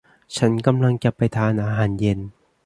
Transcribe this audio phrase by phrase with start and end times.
[0.37, 2.19] ฉันกำลังจะไปทานอาหารเย็น